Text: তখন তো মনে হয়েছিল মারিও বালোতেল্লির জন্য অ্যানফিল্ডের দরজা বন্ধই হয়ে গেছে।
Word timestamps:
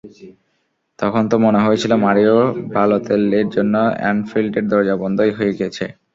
তখন 0.99 1.23
তো 1.31 1.35
মনে 1.45 1.59
হয়েছিল 1.65 1.91
মারিও 2.05 2.37
বালোতেল্লির 2.73 3.47
জন্য 3.55 3.73
অ্যানফিল্ডের 3.99 4.65
দরজা 4.71 4.95
বন্ধই 5.01 5.31
হয়ে 5.37 5.53
গেছে। 5.59 5.85